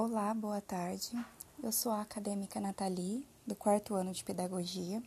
[0.00, 1.10] Olá, boa tarde.
[1.60, 5.02] Eu sou a acadêmica Nathalie, do quarto ano de Pedagogia,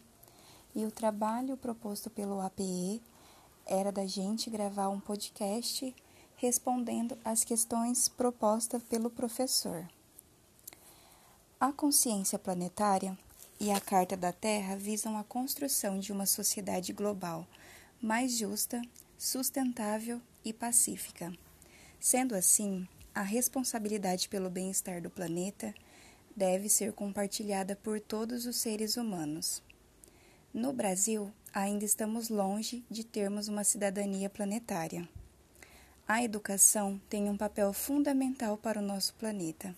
[0.75, 3.01] e o trabalho proposto pelo APE
[3.65, 5.95] era da gente gravar um podcast
[6.35, 9.87] respondendo às questões propostas pelo professor.
[11.57, 13.17] A consciência planetária
[13.61, 17.47] e a Carta da Terra visam a construção de uma sociedade global
[18.01, 18.81] mais justa,
[19.17, 21.31] sustentável e pacífica.
[21.97, 25.73] Sendo assim, a responsabilidade pelo bem-estar do planeta
[26.35, 29.61] deve ser compartilhada por todos os seres humanos.
[30.53, 35.07] No Brasil, ainda estamos longe de termos uma cidadania planetária.
[36.07, 39.75] A educação tem um papel fundamental para o nosso planeta,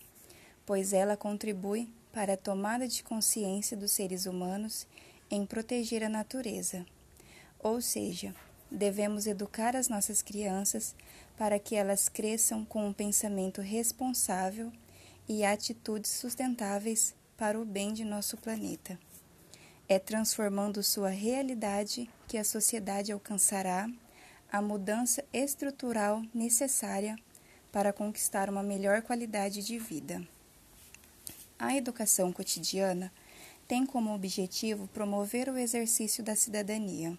[0.65, 4.87] pois ela contribui para a tomada de consciência dos seres humanos
[5.29, 6.85] em proteger a natureza.
[7.59, 8.35] Ou seja,
[8.73, 10.95] devemos educar as nossas crianças
[11.37, 14.71] para que elas cresçam com um pensamento responsável
[15.29, 18.99] e atitudes sustentáveis para o bem de nosso planeta.
[19.87, 23.87] É transformando sua realidade que a sociedade alcançará
[24.51, 27.15] a mudança estrutural necessária
[27.71, 30.25] para conquistar uma melhor qualidade de vida.
[31.59, 33.11] A educação cotidiana
[33.67, 37.17] tem como objetivo promover o exercício da cidadania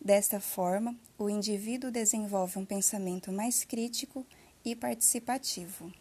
[0.00, 4.24] Desta forma, o indivíduo desenvolve um pensamento mais crítico
[4.64, 5.92] e participativo.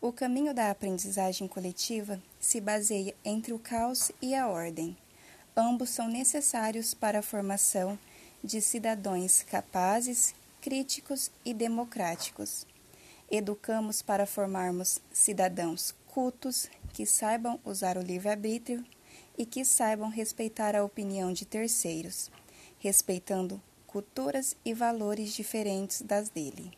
[0.00, 4.96] O caminho da aprendizagem coletiva se baseia entre o caos e a ordem.
[5.56, 7.98] Ambos são necessários para a formação
[8.42, 10.32] de cidadãos capazes,
[10.62, 12.64] críticos e democráticos.
[13.28, 18.84] Educamos para formarmos cidadãos cultos que saibam usar o livre-arbítrio
[19.36, 22.30] e que saibam respeitar a opinião de terceiros
[22.78, 26.72] respeitando culturas e valores diferentes das dele.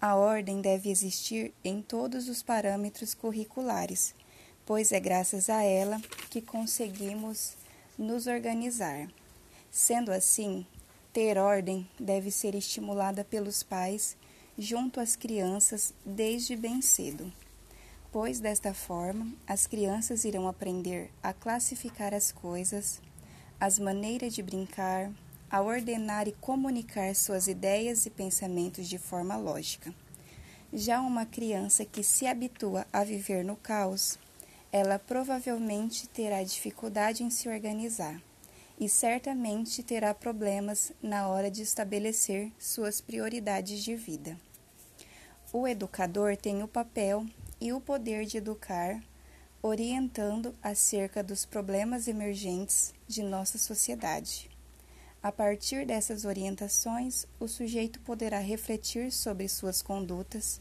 [0.00, 4.14] A ordem deve existir em todos os parâmetros curriculares,
[4.64, 7.54] pois é graças a ela que conseguimos
[7.98, 9.08] nos organizar.
[9.70, 10.64] Sendo assim,
[11.12, 14.16] ter ordem deve ser estimulada pelos pais
[14.56, 17.32] junto às crianças desde bem cedo,
[18.12, 23.00] pois desta forma as crianças irão aprender a classificar as coisas,
[23.60, 25.10] as maneiras de brincar,
[25.50, 29.92] a ordenar e comunicar suas ideias e pensamentos de forma lógica.
[30.72, 34.18] Já uma criança que se habitua a viver no caos,
[34.70, 38.20] ela provavelmente terá dificuldade em se organizar
[38.78, 44.38] e certamente terá problemas na hora de estabelecer suas prioridades de vida.
[45.52, 47.26] O educador tem o papel
[47.60, 49.02] e o poder de educar
[49.62, 54.48] orientando acerca dos problemas emergentes de nossa sociedade.
[55.20, 60.60] A partir dessas orientações, o sujeito poderá refletir sobre suas condutas,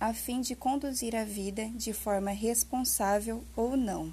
[0.00, 4.12] a fim de conduzir a vida de forma responsável ou não.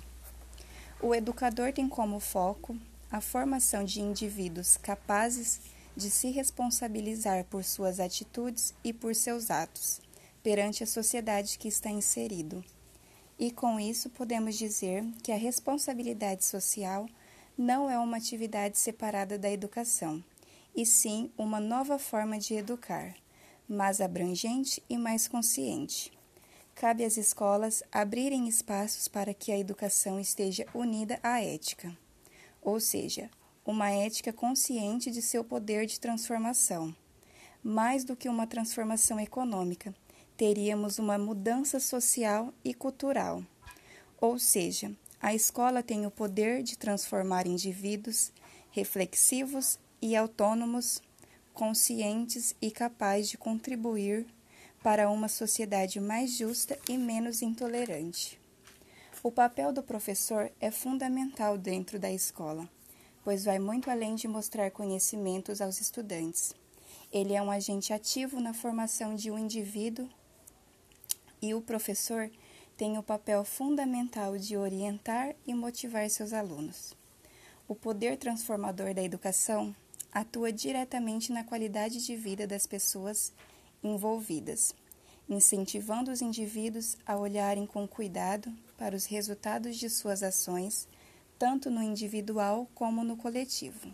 [1.01, 2.77] O educador tem como foco
[3.09, 5.61] a formação de indivíduos capazes
[5.95, 10.01] de se responsabilizar por suas atitudes e por seus atos
[10.43, 12.63] perante a sociedade que está inserido.
[13.39, 17.07] E com isso podemos dizer que a responsabilidade social
[17.57, 20.21] não é uma atividade separada da educação,
[20.75, 23.15] e sim uma nova forma de educar,
[23.67, 26.11] mais abrangente e mais consciente.
[26.75, 31.97] Cabe às escolas abrirem espaços para que a educação esteja unida à ética,
[32.61, 33.29] ou seja,
[33.65, 36.93] uma ética consciente de seu poder de transformação.
[37.63, 39.95] Mais do que uma transformação econômica,
[40.39, 43.43] teríamos uma mudança social e cultural.
[44.21, 44.89] Ou seja,
[45.21, 48.31] a escola tem o poder de transformar indivíduos
[48.71, 51.01] reflexivos e autônomos,
[51.53, 54.25] conscientes e capazes de contribuir
[54.81, 58.39] para uma sociedade mais justa e menos intolerante.
[59.21, 62.65] O papel do professor é fundamental dentro da escola,
[63.25, 66.55] pois vai muito além de mostrar conhecimentos aos estudantes.
[67.11, 70.07] Ele é um agente ativo na formação de um indivíduo
[71.41, 72.29] e o professor
[72.77, 76.95] tem o papel fundamental de orientar e motivar seus alunos.
[77.67, 79.75] O poder transformador da educação
[80.11, 83.31] atua diretamente na qualidade de vida das pessoas
[83.83, 84.73] envolvidas,
[85.29, 90.87] incentivando os indivíduos a olharem com cuidado para os resultados de suas ações,
[91.37, 93.93] tanto no individual como no coletivo.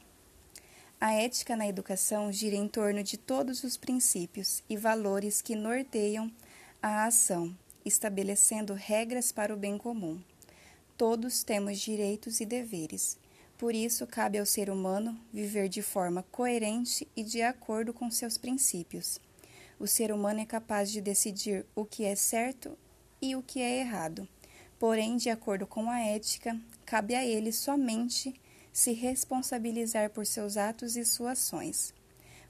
[0.99, 6.31] A ética na educação gira em torno de todos os princípios e valores que norteiam
[6.81, 10.21] a ação, estabelecendo regras para o bem comum.
[10.97, 13.17] Todos temos direitos e deveres.
[13.57, 18.37] Por isso, cabe ao ser humano viver de forma coerente e de acordo com seus
[18.37, 19.19] princípios.
[19.79, 22.77] O ser humano é capaz de decidir o que é certo
[23.21, 24.27] e o que é errado.
[24.77, 28.39] Porém, de acordo com a ética, cabe a ele somente
[28.71, 31.93] se responsabilizar por seus atos e suas ações.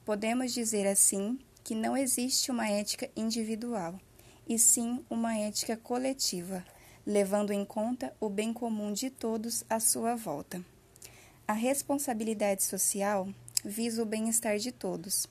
[0.04, 4.00] Podemos dizer assim que não existe uma ética individual,
[4.48, 6.64] e sim uma ética coletiva,
[7.06, 10.64] levando em conta o bem comum de todos à sua volta.
[11.48, 13.28] A responsabilidade social
[13.64, 15.28] visa o bem-estar de todos.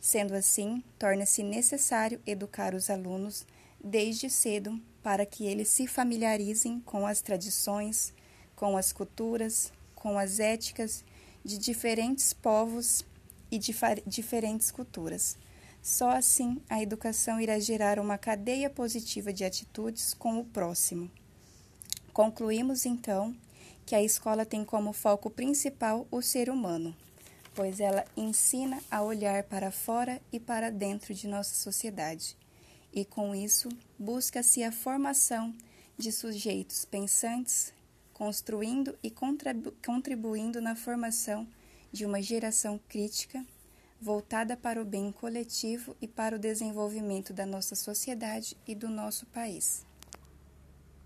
[0.00, 3.46] Sendo assim, torna-se necessário educar os alunos
[3.82, 8.12] desde cedo para que eles se familiarizem com as tradições,
[8.54, 11.04] com as culturas, com as éticas
[11.44, 13.04] de diferentes povos
[13.50, 13.74] e de
[14.06, 15.36] diferentes culturas.
[15.88, 21.10] Só assim a educação irá gerar uma cadeia positiva de atitudes com o próximo.
[22.12, 23.34] Concluímos então
[23.86, 26.94] que a escola tem como foco principal o ser humano,
[27.54, 32.36] pois ela ensina a olhar para fora e para dentro de nossa sociedade,
[32.92, 35.54] e com isso busca-se a formação
[35.96, 37.72] de sujeitos pensantes,
[38.12, 41.48] construindo e contribuindo na formação
[41.90, 43.42] de uma geração crítica
[44.00, 49.26] voltada para o bem coletivo e para o desenvolvimento da nossa sociedade e do nosso
[49.26, 49.87] país.